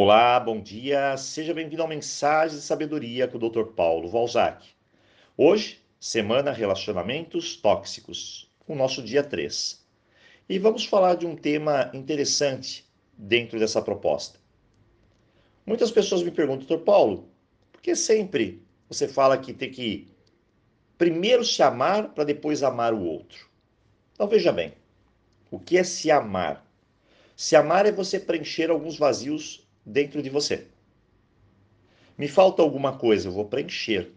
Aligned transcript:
Olá, 0.00 0.38
bom 0.38 0.60
dia. 0.60 1.16
Seja 1.16 1.52
bem-vindo 1.52 1.82
ao 1.82 1.88
Mensagem 1.88 2.56
de 2.56 2.62
Sabedoria 2.62 3.26
com 3.26 3.36
o 3.36 3.50
Dr. 3.50 3.72
Paulo 3.72 4.08
Valzac. 4.08 4.64
Hoje, 5.36 5.82
semana 5.98 6.52
Relacionamentos 6.52 7.56
Tóxicos, 7.56 8.48
o 8.68 8.76
nosso 8.76 9.02
dia 9.02 9.24
3. 9.24 9.84
E 10.48 10.56
vamos 10.56 10.84
falar 10.84 11.16
de 11.16 11.26
um 11.26 11.34
tema 11.34 11.90
interessante 11.92 12.88
dentro 13.12 13.58
dessa 13.58 13.82
proposta. 13.82 14.38
Muitas 15.66 15.90
pessoas 15.90 16.22
me 16.22 16.30
perguntam, 16.30 16.64
Dr. 16.64 16.84
Paulo, 16.84 17.28
por 17.72 17.82
que 17.82 17.96
sempre 17.96 18.62
você 18.88 19.08
fala 19.08 19.36
que 19.36 19.52
tem 19.52 19.68
que 19.68 20.06
primeiro 20.96 21.44
se 21.44 21.60
amar 21.60 22.10
para 22.10 22.22
depois 22.22 22.62
amar 22.62 22.94
o 22.94 23.02
outro? 23.02 23.48
Então 24.12 24.28
veja 24.28 24.52
bem, 24.52 24.74
o 25.50 25.58
que 25.58 25.76
é 25.76 25.82
se 25.82 26.08
amar? 26.08 26.64
Se 27.34 27.56
amar 27.56 27.84
é 27.84 27.90
você 27.90 28.20
preencher 28.20 28.70
alguns 28.70 28.96
vazios 28.96 29.66
dentro 29.88 30.22
de 30.22 30.28
você. 30.28 30.66
Me 32.16 32.28
falta 32.28 32.62
alguma 32.62 32.96
coisa, 32.96 33.28
eu 33.28 33.32
vou 33.32 33.46
preencher. 33.46 34.12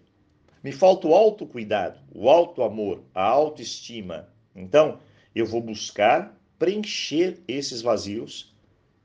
Me 0.63 0.71
falta 0.71 1.07
o 1.07 1.15
autocuidado, 1.15 1.99
o 2.13 2.29
autoamor, 2.29 3.01
a 3.15 3.23
autoestima. 3.23 4.29
Então, 4.55 4.99
eu 5.33 5.45
vou 5.45 5.61
buscar 5.61 6.37
preencher 6.59 7.39
esses 7.47 7.81
vazios 7.81 8.53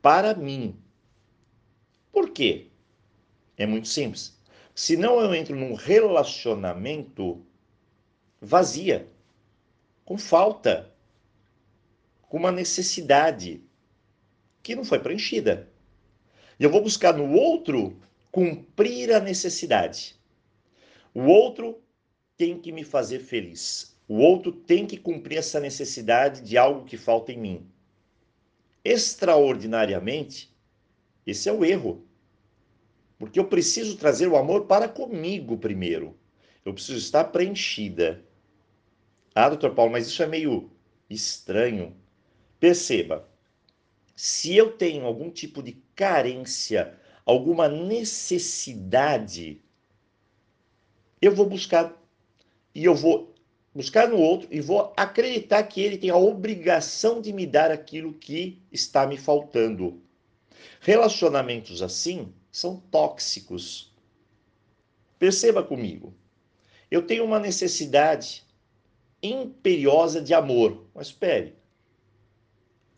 para 0.03 0.35
mim. 0.35 0.77
Por 2.13 2.31
quê? 2.31 2.69
É 3.57 3.65
muito 3.65 3.89
simples. 3.89 4.39
Senão 4.75 5.21
eu 5.21 5.35
entro 5.35 5.57
num 5.57 5.75
relacionamento 5.75 7.43
vazia, 8.41 9.07
com 10.05 10.19
falta, 10.19 10.93
com 12.29 12.37
uma 12.37 12.53
necessidade 12.53 13.63
que 14.63 14.75
não 14.75 14.85
foi 14.85 14.99
preenchida. 14.99 15.71
E 16.59 16.65
eu 16.65 16.71
vou 16.71 16.83
buscar 16.83 17.15
no 17.15 17.33
outro 17.33 18.01
cumprir 18.31 19.13
a 19.13 19.21
necessidade. 19.21 20.17
O 21.15 21.23
outro 21.23 21.81
tem 22.37 22.59
que 22.59 22.73
me 22.73 22.85
fazer 22.85 23.21
feliz. 23.21 23.97
O 24.09 24.19
outro 24.19 24.53
tem 24.53 24.87
que 24.87 24.97
cumprir 24.97 25.39
essa 25.39 25.59
necessidade 25.59 26.43
de 26.43 26.57
algo 26.57 26.85
que 26.85 26.97
falta 26.97 27.33
em 27.33 27.39
mim. 27.39 27.67
Extraordinariamente, 28.85 30.55
esse 31.27 31.49
é 31.49 31.53
o 31.53 31.65
erro. 31.65 32.07
Porque 33.19 33.39
eu 33.39 33.47
preciso 33.47 33.97
trazer 33.97 34.29
o 34.29 34.37
amor 34.37 34.67
para 34.67 34.89
comigo 34.89 35.57
primeiro. 35.57 36.17
Eu 36.65 36.73
preciso 36.73 36.99
estar 36.99 37.25
preenchida. 37.25 38.23
Ah, 39.35 39.49
doutor 39.49 39.75
Paulo, 39.75 39.93
mas 39.93 40.07
isso 40.07 40.23
é 40.23 40.27
meio 40.27 40.71
estranho. 41.09 41.97
Perceba, 42.61 43.29
se 44.15 44.55
eu 44.55 44.73
tenho 44.73 45.05
algum 45.05 45.31
tipo 45.31 45.63
de 45.63 45.83
carência, 45.97 46.95
alguma 47.25 47.69
necessidade, 47.69 49.61
eu 51.21 51.35
vou 51.35 51.47
buscar 51.47 51.93
e 52.75 52.85
eu 52.85 52.95
vou 52.95 53.35
buscar 53.75 54.07
no 54.09 54.19
outro 54.19 54.47
e 54.51 54.61
vou 54.61 54.93
acreditar 54.97 55.63
que 55.65 55.81
ele 55.81 55.97
tem 55.97 56.11
a 56.11 56.17
obrigação 56.17 57.21
de 57.21 57.33
me 57.33 57.47
dar 57.47 57.71
aquilo 57.71 58.13
que 58.13 58.63
está 58.71 59.07
me 59.07 59.17
faltando. 59.17 60.03
Relacionamentos 60.81 61.83
assim 61.83 62.33
são 62.53 62.77
tóxicos. 62.77 63.93
Perceba 65.19 65.63
comigo. 65.63 66.15
Eu 66.91 67.07
tenho 67.07 67.25
uma 67.25 67.41
necessidade 67.41 68.45
imperiosa 69.23 70.21
de 70.21 70.35
amor. 70.35 70.87
Mas 70.95 71.09
espere. 71.09 71.55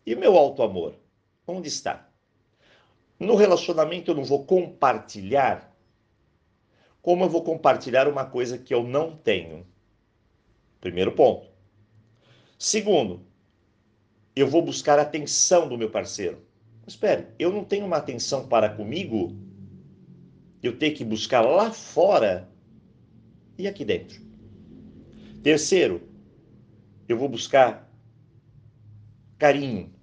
E 0.05 0.15
meu 0.15 0.37
alto 0.37 0.61
amor? 0.61 0.95
Onde 1.47 1.69
está? 1.69 2.08
No 3.19 3.35
relacionamento 3.35 4.11
eu 4.11 4.15
não 4.15 4.23
vou 4.23 4.45
compartilhar. 4.45 5.75
Como 7.01 7.25
eu 7.25 7.29
vou 7.29 7.43
compartilhar 7.43 8.07
uma 8.07 8.25
coisa 8.25 8.57
que 8.57 8.73
eu 8.73 8.83
não 8.83 9.15
tenho? 9.15 9.67
Primeiro 10.79 11.11
ponto. 11.11 11.47
Segundo, 12.57 13.25
eu 14.35 14.47
vou 14.47 14.61
buscar 14.61 14.97
atenção 14.99 15.67
do 15.67 15.77
meu 15.77 15.89
parceiro. 15.89 16.45
Espere, 16.87 17.27
eu 17.37 17.51
não 17.51 17.63
tenho 17.63 17.85
uma 17.85 17.97
atenção 17.97 18.47
para 18.47 18.69
comigo, 18.69 19.35
eu 20.63 20.77
tenho 20.77 20.95
que 20.95 21.05
buscar 21.05 21.41
lá 21.41 21.71
fora 21.71 22.49
e 23.57 23.67
aqui 23.67 23.85
dentro. 23.85 24.21
Terceiro, 25.43 26.01
eu 27.07 27.17
vou 27.17 27.29
buscar 27.29 27.89
carinho. 29.37 29.93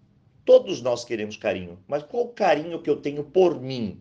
Todos 0.47 0.81
nós 0.81 1.05
queremos 1.05 1.37
carinho, 1.37 1.77
mas 1.89 2.05
qual 2.05 2.29
carinho 2.29 2.81
que 2.81 2.89
eu 2.89 2.97
tenho 2.99 3.25
por 3.25 3.61
mim? 3.61 4.01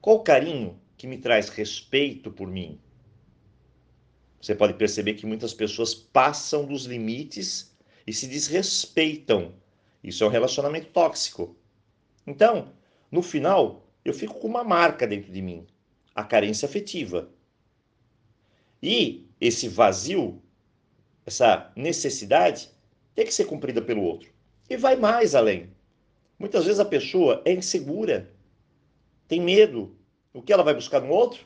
Qual 0.00 0.24
carinho 0.24 0.80
que 0.96 1.06
me 1.06 1.16
traz 1.16 1.48
respeito 1.48 2.28
por 2.28 2.48
mim? 2.48 2.80
Você 4.42 4.52
pode 4.52 4.74
perceber 4.74 5.14
que 5.14 5.24
muitas 5.24 5.54
pessoas 5.54 5.94
passam 5.94 6.66
dos 6.66 6.86
limites 6.86 7.72
e 8.04 8.12
se 8.12 8.26
desrespeitam. 8.26 9.54
Isso 10.02 10.24
é 10.24 10.26
um 10.26 10.30
relacionamento 10.30 10.88
tóxico. 10.88 11.54
Então, 12.26 12.72
no 13.12 13.22
final, 13.22 13.86
eu 14.04 14.12
fico 14.12 14.40
com 14.40 14.48
uma 14.48 14.64
marca 14.64 15.06
dentro 15.06 15.30
de 15.30 15.40
mim, 15.40 15.68
a 16.12 16.24
carência 16.24 16.66
afetiva. 16.66 17.30
E 18.82 19.28
esse 19.40 19.68
vazio, 19.68 20.42
essa 21.24 21.70
necessidade, 21.76 22.72
tem 23.14 23.24
que 23.24 23.32
ser 23.32 23.44
cumprida 23.44 23.80
pelo 23.80 24.02
outro. 24.02 24.39
E 24.70 24.76
vai 24.76 24.94
mais 24.94 25.34
além. 25.34 25.68
Muitas 26.38 26.64
vezes 26.64 26.78
a 26.78 26.84
pessoa 26.84 27.42
é 27.44 27.52
insegura, 27.52 28.30
tem 29.26 29.40
medo. 29.40 29.96
O 30.32 30.40
que 30.40 30.52
ela 30.52 30.62
vai 30.62 30.74
buscar 30.74 31.00
no 31.00 31.12
outro? 31.12 31.44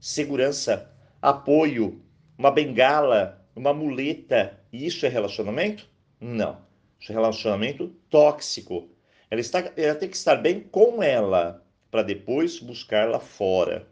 Segurança, 0.00 0.90
apoio, 1.22 2.02
uma 2.36 2.50
bengala, 2.50 3.40
uma 3.54 3.72
muleta. 3.72 4.60
E 4.72 4.84
isso 4.84 5.06
é 5.06 5.08
relacionamento? 5.08 5.88
Não. 6.20 6.60
Isso 7.00 7.12
é 7.12 7.14
relacionamento 7.14 7.88
tóxico. 8.10 8.88
Ela, 9.30 9.40
está, 9.40 9.72
ela 9.76 9.94
tem 9.94 10.08
que 10.08 10.16
estar 10.16 10.36
bem 10.36 10.60
com 10.60 11.02
ela 11.02 11.64
para 11.90 12.02
depois 12.02 12.58
buscar 12.58 13.08
lá 13.08 13.20
fora. 13.20 13.86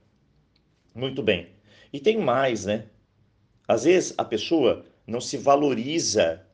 Muito 0.95 1.23
bem. 1.23 1.49
E 1.93 2.01
tem 2.01 2.19
mais, 2.19 2.67
né? 2.67 2.87
Às 3.67 3.85
vezes 3.85 4.15
a 4.19 4.25
pessoa 4.25 4.85
não 5.07 5.21
se 5.21 5.37
valoriza. 5.37 6.45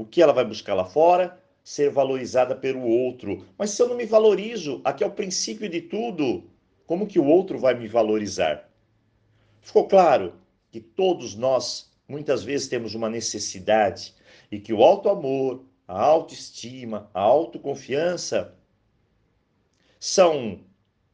O 0.00 0.04
que 0.06 0.22
ela 0.22 0.32
vai 0.32 0.44
buscar 0.44 0.74
lá 0.74 0.84
fora? 0.84 1.38
ser 1.62 1.90
valorizada 1.90 2.56
pelo 2.56 2.82
outro. 2.82 3.46
Mas 3.58 3.70
se 3.70 3.82
eu 3.82 3.88
não 3.88 3.94
me 3.94 4.06
valorizo, 4.06 4.80
aqui 4.82 5.04
é 5.04 5.06
o 5.06 5.12
princípio 5.12 5.68
de 5.68 5.82
tudo, 5.82 6.50
como 6.86 7.06
que 7.06 7.18
o 7.18 7.26
outro 7.26 7.58
vai 7.58 7.74
me 7.74 7.86
valorizar? 7.86 8.68
Ficou 9.60 9.86
claro 9.86 10.34
que 10.70 10.80
todos 10.80 11.34
nós 11.34 11.92
muitas 12.08 12.42
vezes 12.42 12.66
temos 12.66 12.94
uma 12.94 13.10
necessidade 13.10 14.14
e 14.50 14.58
que 14.58 14.72
o 14.72 14.82
alto 14.82 15.10
amor, 15.10 15.64
a 15.86 16.00
autoestima, 16.00 17.10
a 17.12 17.20
autoconfiança 17.20 18.54
são 19.98 20.60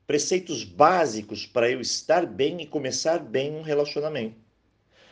preceitos 0.06 0.62
básicos 0.62 1.44
para 1.44 1.68
eu 1.68 1.80
estar 1.80 2.24
bem 2.24 2.62
e 2.62 2.66
começar 2.66 3.18
bem 3.18 3.52
um 3.52 3.62
relacionamento. 3.62 4.45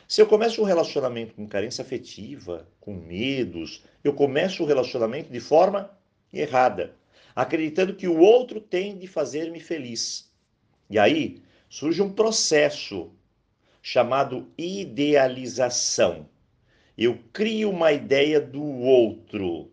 Se 0.06 0.20
eu 0.20 0.26
começo 0.26 0.60
um 0.60 0.64
relacionamento 0.64 1.34
com 1.34 1.46
carência 1.46 1.82
afetiva, 1.82 2.68
com 2.78 2.94
medos, 2.94 3.82
eu 4.02 4.12
começo 4.12 4.62
o 4.62 4.66
relacionamento 4.66 5.32
de 5.32 5.40
forma 5.40 5.90
errada, 6.32 6.94
acreditando 7.34 7.94
que 7.94 8.06
o 8.06 8.18
outro 8.18 8.60
tem 8.60 8.98
de 8.98 9.06
fazer-me 9.06 9.60
feliz. 9.60 10.30
E 10.90 10.98
aí 10.98 11.42
surge 11.70 12.02
um 12.02 12.12
processo 12.12 13.12
chamado 13.80 14.52
idealização. 14.58 16.28
Eu 16.96 17.18
crio 17.32 17.70
uma 17.70 17.90
ideia 17.90 18.40
do 18.40 18.62
outro, 18.62 19.72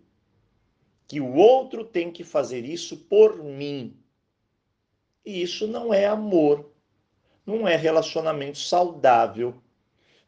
que 1.08 1.20
o 1.20 1.36
outro 1.36 1.84
tem 1.84 2.10
que 2.10 2.24
fazer 2.24 2.64
isso 2.64 2.96
por 2.96 3.44
mim. 3.44 3.98
E 5.26 5.42
isso 5.42 5.68
não 5.68 5.94
é 5.94 6.06
amor, 6.06 6.72
não 7.46 7.68
é 7.68 7.76
relacionamento 7.76 8.58
saudável 8.58 9.62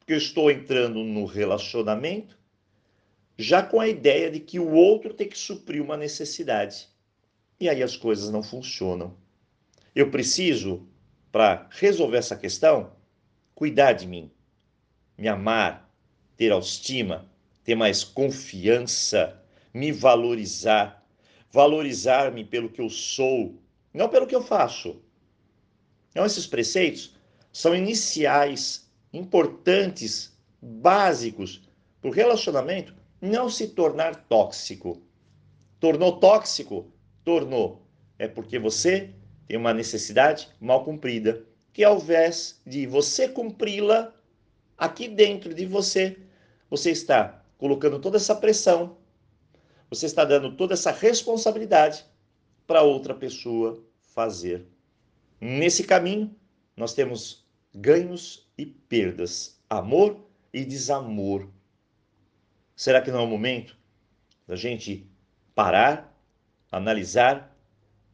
porque 0.03 0.13
eu 0.13 0.17
estou 0.17 0.51
entrando 0.51 1.01
no 1.01 1.25
relacionamento 1.25 2.37
já 3.37 3.63
com 3.63 3.79
a 3.79 3.87
ideia 3.87 4.29
de 4.29 4.41
que 4.41 4.59
o 4.59 4.69
outro 4.69 5.13
tem 5.13 5.29
que 5.29 5.37
suprir 5.37 5.81
uma 5.81 5.95
necessidade. 5.95 6.89
E 7.57 7.69
aí 7.69 7.81
as 7.81 7.95
coisas 7.95 8.29
não 8.29 8.43
funcionam. 8.43 9.15
Eu 9.95 10.11
preciso, 10.11 10.85
para 11.31 11.67
resolver 11.71 12.17
essa 12.17 12.35
questão, 12.35 12.91
cuidar 13.55 13.93
de 13.93 14.05
mim, 14.05 14.29
me 15.17 15.29
amar, 15.29 15.89
ter 16.35 16.51
autoestima, 16.51 17.31
ter 17.63 17.75
mais 17.75 18.03
confiança, 18.03 19.41
me 19.73 19.89
valorizar, 19.89 21.07
valorizar-me 21.49 22.43
pelo 22.43 22.69
que 22.69 22.81
eu 22.81 22.89
sou, 22.89 23.57
não 23.93 24.09
pelo 24.09 24.27
que 24.27 24.35
eu 24.35 24.43
faço. 24.43 25.01
Então, 26.09 26.25
esses 26.25 26.45
preceitos 26.45 27.15
são 27.53 27.73
iniciais 27.73 28.82
importantes, 29.13 30.35
básicos, 30.59 31.61
para 32.01 32.09
o 32.09 32.13
relacionamento 32.13 32.93
não 33.21 33.49
se 33.49 33.69
tornar 33.69 34.25
tóxico. 34.27 35.01
Tornou 35.79 36.19
tóxico? 36.19 36.91
Tornou. 37.23 37.87
é 38.19 38.27
porque 38.27 38.59
você 38.59 39.13
tem 39.47 39.55
uma 39.55 39.73
necessidade 39.73 40.49
mal 40.59 40.83
cumprida, 40.83 41.45
que 41.71 41.83
ao 41.83 41.97
invés 41.97 42.61
de 42.65 42.85
você 42.85 43.29
cumpri-la, 43.29 44.13
aqui 44.77 45.07
dentro 45.07 45.53
de 45.53 45.65
você, 45.65 46.17
você 46.69 46.91
está 46.91 47.43
colocando 47.57 47.99
toda 47.99 48.17
essa 48.17 48.35
pressão, 48.35 48.97
você 49.89 50.05
está 50.05 50.25
dando 50.25 50.55
toda 50.55 50.73
essa 50.73 50.91
responsabilidade 50.91 52.05
para 52.65 52.81
outra 52.81 53.13
pessoa 53.13 53.81
fazer. 54.01 54.65
Nesse 55.39 55.83
caminho, 55.83 56.35
nós 56.75 56.93
temos 56.93 57.42
ganhos 57.73 58.47
e 58.57 58.65
perdas, 58.65 59.59
amor 59.69 60.27
e 60.53 60.63
desamor. 60.63 61.49
Será 62.75 63.01
que 63.01 63.11
não 63.11 63.19
é 63.19 63.23
o 63.23 63.27
momento 63.27 63.77
da 64.47 64.55
gente 64.55 65.09
parar, 65.55 66.15
analisar 66.71 67.57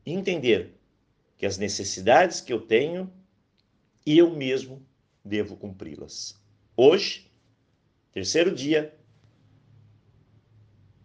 e 0.05 0.13
entender 0.13 0.79
que 1.37 1.45
as 1.45 1.57
necessidades 1.57 2.41
que 2.41 2.53
eu 2.53 2.61
tenho 2.61 3.11
eu 4.05 4.35
mesmo 4.35 4.85
devo 5.23 5.55
cumpri-las? 5.57 6.41
Hoje, 6.75 7.31
terceiro 8.11 8.53
dia 8.53 8.97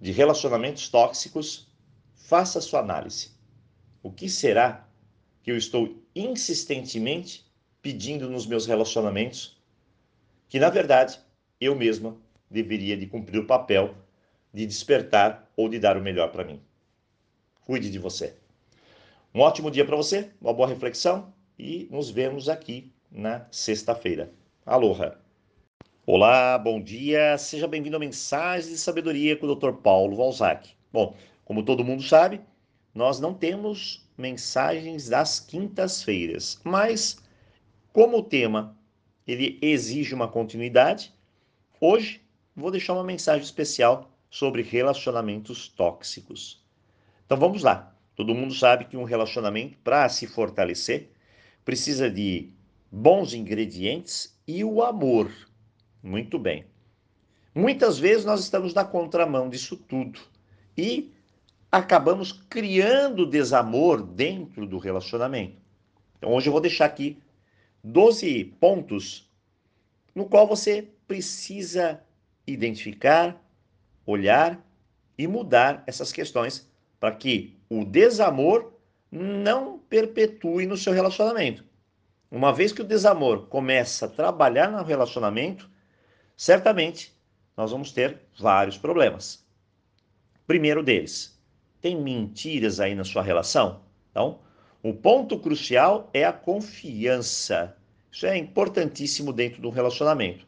de 0.01 0.13
relacionamentos 0.13 0.89
tóxicos, 0.89 1.69
faça 2.15 2.61
sua 2.61 2.81
análise. 2.81 3.31
O 4.03 4.13
que 4.13 4.29
será 4.29 4.87
que 5.43 5.51
eu 5.51 5.57
estou 5.57 6.03
insistentemente 6.15 7.45
pedindo 7.85 8.31
nos 8.31 8.47
meus 8.47 8.65
relacionamentos 8.65 9.61
que 10.49 10.59
na 10.59 10.71
verdade 10.71 11.21
eu 11.61 11.77
mesma 11.77 12.17
deveria 12.51 12.97
de 12.97 13.07
cumprir 13.07 13.39
o 13.39 13.47
papel 13.47 13.95
de 14.55 14.65
despertar 14.65 15.51
ou 15.55 15.69
de 15.69 15.79
dar 15.79 15.95
o 15.99 16.01
melhor 16.01 16.33
para 16.33 16.45
mim. 16.45 16.63
Cuide 17.67 17.91
de 17.91 17.99
você. 17.99 18.37
Um 19.35 19.41
ótimo 19.41 19.71
dia 19.71 19.85
para 19.85 19.97
você, 19.97 20.31
uma 20.41 20.55
boa 20.55 20.67
reflexão 20.67 21.31
e 21.59 21.87
nos 21.91 22.09
vemos 22.09 22.49
aqui 22.49 22.91
na 23.13 23.47
sexta-feira. 23.51 24.33
Aloha! 24.65 25.19
Olá, 26.07 26.57
bom 26.57 26.81
dia, 26.81 27.37
seja 27.37 27.69
bem-vindo 27.69 27.97
a 27.97 28.01
Mensagens 28.01 28.71
de 28.71 28.79
Sabedoria 28.79 29.37
com 29.37 29.47
o 29.47 29.55
Dr. 29.55 29.73
Paulo 29.83 30.17
Valzac. 30.17 30.71
Bom, 30.91 31.15
como 31.45 31.63
todo 31.63 31.85
mundo 31.85 32.03
sabe, 32.03 32.41
nós 32.95 33.21
não 33.21 33.35
temos 33.35 34.09
mensagens 34.17 35.11
das 35.11 35.39
quintas-feiras, 35.39 36.61
mas 36.65 37.23
como 37.95 38.19
o 38.19 38.23
tema 38.25 38.77
ele 39.25 39.57
exige 39.63 40.17
uma 40.17 40.27
continuidade, 40.27 41.15
hoje 41.81 42.21
vou 42.55 42.73
deixar 42.73 42.93
uma 42.93 43.05
mensagem 43.05 43.45
especial 43.45 44.11
sobre 44.29 44.63
relacionamentos 44.63 45.69
tóxicos. 45.69 46.61
Então 47.25 47.39
vamos 47.39 47.63
lá. 47.63 47.95
Todo 48.17 48.35
mundo 48.35 48.53
sabe 48.53 48.87
que 48.87 48.97
um 48.97 49.05
relacionamento 49.05 49.79
para 49.79 50.09
se 50.09 50.27
fortalecer 50.27 51.13
precisa 51.65 52.11
de 52.11 52.51
bons 52.91 53.33
ingredientes 53.33 54.37
e 54.45 54.65
o 54.65 54.83
amor. 54.83 55.31
Muito 56.03 56.37
bem. 56.37 56.67
Muitas 57.55 57.97
vezes 57.97 58.25
nós 58.25 58.41
estamos 58.41 58.75
na 58.75 58.85
contramão 58.85 59.49
disso 59.49 59.77
tudo 59.77 60.19
e 60.77 61.13
acabamos 61.71 62.33
criando 62.33 63.25
desamor 63.25 64.03
dentro 64.03 64.67
do 64.67 64.79
relacionamento. 64.79 65.63
Então 66.19 66.33
hoje 66.33 66.49
eu 66.49 66.53
vou 66.53 66.61
deixar 66.61 66.87
aqui 66.87 67.23
12 67.85 68.45
pontos 68.59 69.31
no 70.15 70.25
qual 70.25 70.47
você 70.47 70.89
precisa 71.07 72.01
identificar, 72.47 73.39
olhar 74.07 74.59
e 75.19 75.27
mudar 75.27 75.85
essas 75.87 76.11
questões 76.11 76.67
para 76.99 77.15
que 77.15 77.59
o 77.69 77.85
desamor 77.85 78.73
não 79.11 79.79
perpetue 79.79 80.67
no 80.67 80.77
seu 80.77 80.93
relacionamento. 80.93 81.65
Uma 82.31 82.53
vez 82.53 82.73
que 82.73 82.81
o 82.81 82.87
desamor 82.87 83.47
começa 83.47 84.07
a 84.07 84.09
trabalhar 84.09 84.71
no 84.71 84.83
relacionamento, 84.83 85.71
certamente 86.37 87.15
nós 87.57 87.71
vamos 87.71 87.93
ter 87.93 88.23
vários 88.39 88.79
problemas. 88.79 89.47
Primeiro 90.47 90.83
deles, 90.83 91.39
tem 91.81 92.01
mentiras 92.01 92.81
aí 92.81 92.95
na 92.95 93.05
sua 93.05 93.23
relação? 93.23 93.83
Então, 94.11 94.41
o 94.85 94.93
ponto 94.93 95.39
crucial 95.39 96.11
é 96.13 96.27
a 96.27 96.33
confiança. 96.33 97.75
Isso 98.13 98.27
é 98.27 98.37
importantíssimo 98.37 99.33
dentro 99.33 99.63
do 99.63 99.71
relacionamento. 99.71 100.47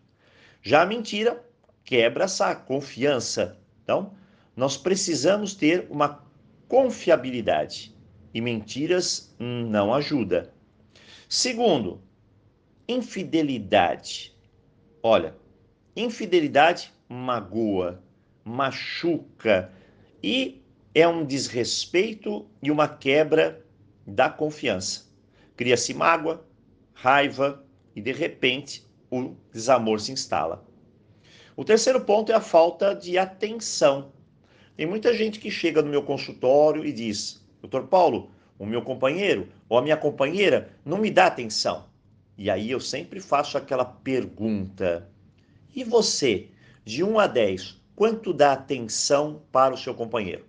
Já 0.60 0.82
a 0.82 0.86
mentira 0.86 1.42
quebra 1.82 2.24
essa 2.24 2.54
confiança. 2.54 3.56
Então, 3.82 4.12
nós 4.54 4.76
precisamos 4.76 5.54
ter 5.54 5.86
uma 5.88 6.22
confiabilidade 6.68 7.96
e 8.34 8.42
mentiras 8.42 9.34
não 9.38 9.94
ajuda. 9.94 10.52
Segundo, 11.26 12.02
infidelidade. 12.86 14.36
Olha, 15.02 15.34
infidelidade 15.96 16.92
magoa, 17.08 18.02
machuca 18.44 19.72
e 20.22 20.62
é 20.94 21.08
um 21.08 21.24
desrespeito 21.24 22.46
e 22.62 22.70
uma 22.70 22.86
quebra 22.86 23.64
da 24.06 24.30
confiança. 24.30 25.06
Cria-se 25.56 25.92
mágoa, 25.92 26.46
raiva 26.94 27.64
e 27.94 28.00
de 28.00 28.12
repente 28.12 28.86
o 29.10 29.34
desamor 29.52 30.00
se 30.00 30.12
instala. 30.12 30.64
O 31.56 31.64
terceiro 31.64 32.00
ponto 32.02 32.30
é 32.30 32.34
a 32.34 32.40
falta 32.40 32.94
de 32.94 33.18
atenção. 33.18 34.12
Tem 34.76 34.86
muita 34.86 35.14
gente 35.14 35.40
que 35.40 35.50
chega 35.50 35.80
no 35.80 35.90
meu 35.90 36.02
consultório 36.02 36.84
e 36.84 36.92
diz: 36.92 37.42
Doutor 37.62 37.86
Paulo, 37.86 38.30
o 38.58 38.66
meu 38.66 38.82
companheiro 38.82 39.48
ou 39.68 39.78
a 39.78 39.82
minha 39.82 39.96
companheira 39.96 40.70
não 40.84 40.98
me 40.98 41.10
dá 41.10 41.26
atenção. 41.26 41.86
E 42.36 42.50
aí 42.50 42.70
eu 42.70 42.80
sempre 42.80 43.20
faço 43.20 43.56
aquela 43.56 43.84
pergunta: 43.84 45.08
E 45.74 45.82
você, 45.82 46.48
de 46.84 47.02
1 47.02 47.18
a 47.18 47.26
10, 47.26 47.80
quanto 47.94 48.34
dá 48.34 48.52
atenção 48.52 49.42
para 49.50 49.74
o 49.74 49.78
seu 49.78 49.94
companheiro? 49.94 50.44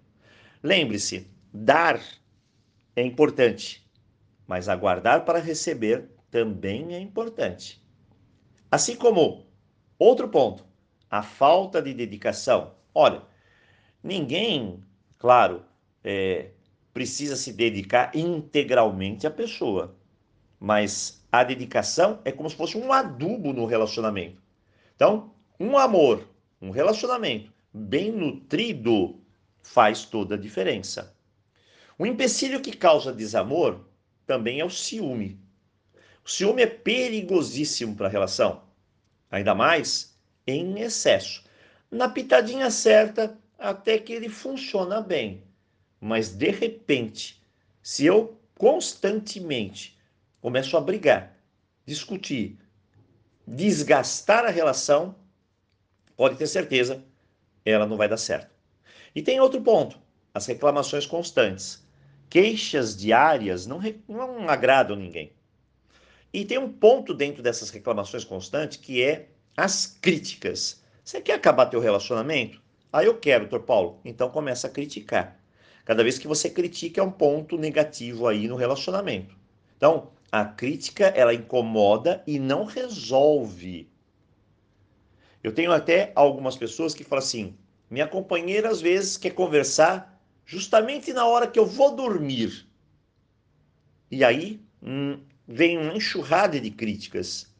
Lembre-se, 0.61 1.25
dar 1.53 2.01
é 2.97 3.03
importante, 3.03 3.87
mas 4.47 4.67
aguardar 4.67 5.23
para 5.23 5.39
receber 5.39 6.09
também 6.31 6.95
é 6.95 6.99
importante. 6.99 7.79
Assim 8.71 8.95
como 8.95 9.45
outro 9.99 10.27
ponto, 10.27 10.65
a 11.07 11.21
falta 11.21 11.79
de 11.79 11.93
dedicação. 11.93 12.73
Olha, 12.95 13.21
ninguém, 14.03 14.83
claro, 15.19 15.63
é, 16.03 16.49
precisa 16.91 17.35
se 17.35 17.53
dedicar 17.53 18.15
integralmente 18.15 19.27
à 19.27 19.31
pessoa, 19.31 19.95
mas 20.59 21.23
a 21.31 21.43
dedicação 21.43 22.19
é 22.25 22.31
como 22.31 22.49
se 22.49 22.55
fosse 22.55 22.79
um 22.79 22.91
adubo 22.91 23.53
no 23.53 23.67
relacionamento. 23.67 24.41
Então, 24.95 25.35
um 25.59 25.77
amor, 25.77 26.27
um 26.59 26.71
relacionamento 26.71 27.53
bem 27.71 28.11
nutrido 28.11 29.21
faz 29.61 30.03
toda 30.03 30.33
a 30.33 30.37
diferença. 30.37 31.15
O 31.99 32.05
empecilho 32.05 32.61
que 32.61 32.77
causa 32.77 33.11
desamor 33.11 33.81
também 34.27 34.59
é 34.59 34.65
o 34.65 34.69
ciúme. 34.69 35.39
O 36.23 36.29
ciúme 36.29 36.61
é 36.61 36.67
perigosíssimo 36.67 37.95
para 37.95 38.07
a 38.07 38.11
relação, 38.11 38.61
ainda 39.31 39.55
mais 39.55 40.15
em 40.45 40.79
excesso. 40.79 41.43
Na 41.89 42.07
pitadinha 42.07 42.69
certa, 42.69 43.35
até 43.57 43.97
que 43.97 44.13
ele 44.13 44.29
funciona 44.29 45.01
bem, 45.01 45.43
mas 45.99 46.29
de 46.29 46.51
repente, 46.51 47.41
se 47.81 48.05
eu 48.05 48.39
constantemente 48.53 49.97
começo 50.39 50.77
a 50.77 50.81
brigar, 50.81 51.35
discutir, 51.83 52.59
desgastar 53.47 54.45
a 54.45 54.51
relação, 54.51 55.15
pode 56.15 56.35
ter 56.35 56.45
certeza, 56.45 57.03
ela 57.65 57.87
não 57.87 57.97
vai 57.97 58.07
dar 58.07 58.17
certo. 58.17 58.53
E 59.15 59.21
tem 59.23 59.39
outro 59.39 59.61
ponto: 59.61 59.99
as 60.31 60.45
reclamações 60.45 61.07
constantes 61.07 61.86
queixas 62.29 62.95
diárias 62.95 63.65
não, 63.65 63.79
não 64.07 64.49
agradam 64.49 64.95
ninguém. 64.95 65.31
E 66.33 66.45
tem 66.45 66.57
um 66.57 66.71
ponto 66.71 67.13
dentro 67.13 67.41
dessas 67.41 67.69
reclamações 67.69 68.23
constantes 68.23 68.77
que 68.77 69.01
é 69.01 69.29
as 69.55 69.87
críticas. 69.87 70.83
Você 71.03 71.21
quer 71.21 71.33
acabar 71.33 71.67
teu 71.67 71.79
relacionamento? 71.79 72.61
Ah, 72.91 73.03
eu 73.03 73.17
quero, 73.17 73.47
doutor 73.47 73.65
Paulo. 73.65 73.99
Então 74.03 74.29
começa 74.29 74.67
a 74.67 74.69
criticar. 74.69 75.39
Cada 75.85 76.03
vez 76.03 76.19
que 76.19 76.27
você 76.27 76.49
critica 76.49 76.99
é 76.99 77.03
um 77.03 77.11
ponto 77.11 77.57
negativo 77.57 78.27
aí 78.27 78.47
no 78.47 78.55
relacionamento. 78.55 79.35
Então, 79.77 80.11
a 80.31 80.43
crítica, 80.43 81.05
ela 81.05 81.33
incomoda 81.33 82.21
e 82.27 82.37
não 82.37 82.65
resolve. 82.65 83.89
Eu 85.41 85.53
tenho 85.53 85.71
até 85.71 86.11
algumas 86.13 86.57
pessoas 86.57 86.93
que 86.93 87.05
falam 87.05 87.23
assim: 87.23 87.57
minha 87.89 88.07
companheira 88.07 88.69
às 88.69 88.81
vezes 88.81 89.15
quer 89.15 89.31
conversar 89.31 90.16
justamente 90.47 91.11
na 91.11 91.27
hora 91.27 91.45
que 91.45 91.59
eu 91.59 91.65
vou 91.65 91.93
dormir. 91.93 92.65
E 94.09 94.23
aí 94.23 94.59
hum, 94.81 95.19
vem 95.45 95.77
uma 95.77 95.93
enxurrada 95.93 96.59
de 96.59 96.71
críticas. 96.71 97.53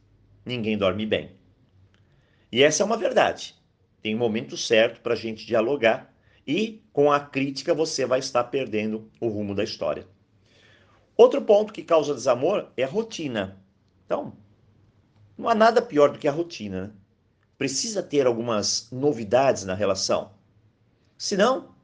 Ninguém 0.45 0.77
dorme 0.77 1.05
bem. 1.05 1.35
E 2.49 2.63
essa 2.63 2.81
é 2.81 2.85
uma 2.85 2.97
verdade. 2.97 3.53
Tem 4.01 4.15
um 4.15 4.19
momento 4.19 4.55
certo 4.55 5.01
para 5.01 5.13
a 5.13 5.17
gente 5.17 5.45
dialogar 5.45 6.11
e 6.47 6.81
com 6.93 7.11
a 7.11 7.19
crítica 7.19 7.73
você 7.73 8.05
vai 8.05 8.19
estar 8.19 8.45
perdendo 8.45 9.11
o 9.19 9.27
rumo 9.27 9.53
da 9.53 9.65
história. 9.65 10.07
Outro 11.17 11.41
ponto 11.41 11.73
que 11.73 11.83
causa 11.83 12.13
desamor 12.13 12.69
é 12.77 12.83
a 12.83 12.87
rotina. 12.87 13.61
Então, 14.05 14.33
não 15.37 15.49
há 15.49 15.55
nada 15.55 15.81
pior 15.81 16.09
do 16.09 16.19
que 16.19 16.27
a 16.27 16.31
rotina. 16.31 16.83
Né? 16.83 16.91
Precisa 17.57 18.01
ter 18.01 18.25
algumas 18.25 18.87
novidades 18.91 19.65
na 19.65 19.73
relação. 19.73 20.31
Senão, 21.17 21.75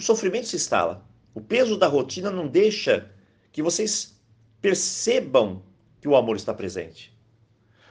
o 0.00 0.02
sofrimento 0.02 0.48
se 0.48 0.56
instala. 0.56 1.06
O 1.34 1.42
peso 1.42 1.76
da 1.76 1.86
rotina 1.86 2.30
não 2.30 2.48
deixa 2.48 3.12
que 3.52 3.62
vocês 3.62 4.18
percebam 4.60 5.62
que 6.00 6.08
o 6.08 6.16
amor 6.16 6.36
está 6.36 6.54
presente. 6.54 7.14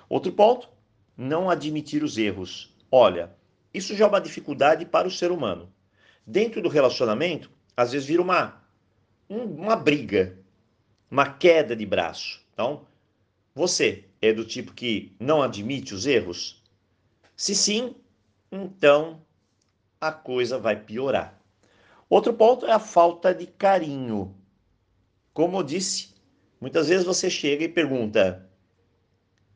Outro 0.09 0.31
ponto, 0.31 0.67
não 1.15 1.51
admitir 1.51 2.03
os 2.03 2.17
erros. 2.17 2.75
Olha, 2.91 3.31
isso 3.71 3.95
já 3.95 4.05
é 4.05 4.07
uma 4.07 4.19
dificuldade 4.19 4.87
para 4.87 5.07
o 5.07 5.11
ser 5.11 5.31
humano. 5.31 5.71
Dentro 6.25 6.63
do 6.63 6.67
relacionamento, 6.67 7.51
às 7.77 7.91
vezes 7.91 8.07
vira 8.07 8.23
uma, 8.23 8.59
uma 9.29 9.75
briga, 9.75 10.35
uma 11.11 11.31
queda 11.31 11.75
de 11.75 11.85
braço. 11.85 12.41
Então, 12.53 12.87
você 13.53 14.05
é 14.19 14.33
do 14.33 14.43
tipo 14.43 14.73
que 14.73 15.15
não 15.19 15.43
admite 15.43 15.93
os 15.93 16.07
erros? 16.07 16.63
Se 17.37 17.53
sim, 17.53 17.95
então 18.51 19.21
a 20.01 20.11
coisa 20.11 20.57
vai 20.57 20.75
piorar. 20.75 21.38
Outro 22.09 22.33
ponto 22.33 22.65
é 22.65 22.71
a 22.71 22.79
falta 22.79 23.33
de 23.33 23.45
carinho. 23.45 24.35
Como 25.33 25.57
eu 25.57 25.63
disse, 25.63 26.09
muitas 26.59 26.87
vezes 26.87 27.05
você 27.05 27.29
chega 27.29 27.63
e 27.63 27.69
pergunta: 27.69 28.49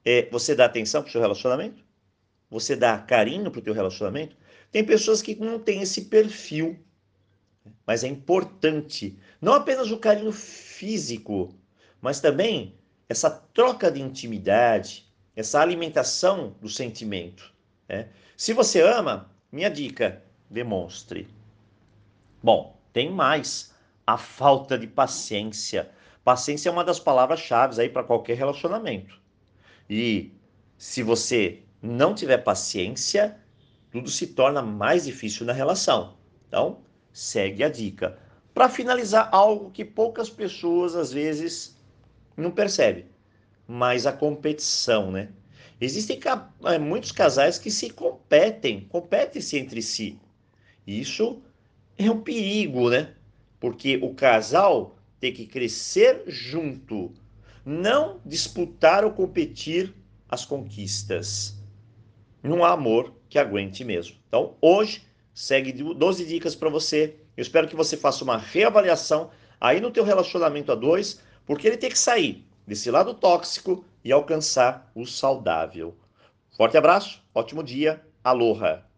é, 0.05 0.29
você 0.29 0.55
dá 0.55 0.65
atenção 0.65 1.01
para 1.01 1.09
o 1.09 1.11
seu 1.11 1.21
relacionamento? 1.21 1.83
Você 2.49 2.75
dá 2.75 2.97
carinho 2.99 3.49
para 3.49 3.59
o 3.59 3.63
teu 3.63 3.73
relacionamento? 3.73 4.37
Tem 4.71 4.85
pessoas 4.85 5.21
que 5.21 5.35
não 5.35 5.57
têm 5.59 5.81
esse 5.81 6.05
perfil, 6.05 6.79
mas 7.85 8.03
é 8.03 8.07
importante 8.07 9.17
não 9.41 9.53
apenas 9.53 9.91
o 9.91 9.97
carinho 9.97 10.31
físico, 10.31 11.53
mas 11.99 12.19
também 12.21 12.75
essa 13.09 13.29
troca 13.29 13.91
de 13.91 14.01
intimidade, 14.01 15.05
essa 15.35 15.59
alimentação 15.59 16.55
do 16.61 16.69
sentimento. 16.69 17.51
Né? 17.89 18.07
Se 18.37 18.53
você 18.53 18.81
ama, 18.81 19.29
minha 19.51 19.69
dica, 19.69 20.23
demonstre. 20.49 21.27
Bom, 22.43 22.77
tem 22.91 23.09
mais. 23.09 23.73
A 24.05 24.17
falta 24.17 24.77
de 24.77 24.85
paciência. 24.85 25.89
Paciência 26.25 26.67
é 26.67 26.71
uma 26.71 26.83
das 26.83 26.99
palavras-chave 26.99 27.81
aí 27.81 27.87
para 27.87 28.03
qualquer 28.03 28.35
relacionamento. 28.35 29.17
E 29.89 30.33
se 30.77 31.01
você 31.01 31.63
não 31.81 32.13
tiver 32.13 32.39
paciência, 32.39 33.37
tudo 33.89 34.09
se 34.09 34.27
torna 34.27 34.61
mais 34.61 35.05
difícil 35.05 35.45
na 35.45 35.53
relação. 35.53 36.17
Então, 36.47 36.81
segue 37.13 37.63
a 37.63 37.69
dica. 37.69 38.19
Para 38.53 38.67
finalizar, 38.67 39.29
algo 39.31 39.71
que 39.71 39.85
poucas 39.85 40.29
pessoas 40.29 40.95
às 40.95 41.13
vezes 41.13 41.77
não 42.35 42.51
percebem, 42.51 43.05
mas 43.67 44.05
a 44.05 44.11
competição, 44.11 45.11
né? 45.11 45.29
Existem 45.79 46.19
é, 46.65 46.77
muitos 46.77 47.11
casais 47.11 47.57
que 47.57 47.71
se 47.71 47.89
competem, 47.89 48.81
competem-se 48.89 49.57
entre 49.57 49.81
si. 49.81 50.19
Isso 50.85 51.41
é 51.97 52.09
um 52.09 52.21
perigo, 52.21 52.89
né? 52.89 53.13
Porque 53.59 53.97
o 53.97 54.13
casal 54.13 54.95
tem 55.19 55.33
que 55.33 55.45
crescer 55.45 56.23
junto, 56.27 57.11
não 57.65 58.19
disputar 58.25 59.05
ou 59.05 59.11
competir 59.11 59.93
as 60.27 60.45
conquistas. 60.45 61.55
Não 62.41 62.63
há 62.63 62.71
amor 62.71 63.13
que 63.29 63.39
aguente 63.39 63.83
mesmo. 63.83 64.17
Então, 64.27 64.55
hoje, 64.61 65.03
segue 65.33 65.71
12 65.71 66.25
dicas 66.25 66.55
para 66.55 66.69
você. 66.69 67.15
Eu 67.37 67.41
espero 67.41 67.67
que 67.67 67.75
você 67.75 67.95
faça 67.95 68.23
uma 68.23 68.37
reavaliação 68.37 69.31
aí 69.59 69.79
no 69.79 69.91
teu 69.91 70.03
relacionamento 70.03 70.71
a 70.71 70.75
dois, 70.75 71.21
porque 71.45 71.67
ele 71.67 71.77
tem 71.77 71.89
que 71.89 71.97
sair 71.97 72.45
desse 72.67 72.91
lado 72.91 73.13
tóxico 73.13 73.85
e 74.03 74.11
alcançar 74.11 74.91
o 74.93 75.05
saudável. 75.05 75.95
Forte 76.57 76.77
abraço, 76.77 77.23
ótimo 77.33 77.63
dia, 77.63 78.05
aloha! 78.23 78.92